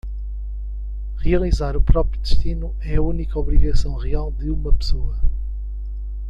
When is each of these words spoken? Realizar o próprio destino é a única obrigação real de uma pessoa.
Realizar 1.17 1.77
o 1.77 1.81
próprio 1.83 2.19
destino 2.21 2.75
é 2.81 2.95
a 2.95 3.01
única 3.03 3.37
obrigação 3.37 3.93
real 3.97 4.31
de 4.31 4.49
uma 4.49 4.73
pessoa. 4.73 5.15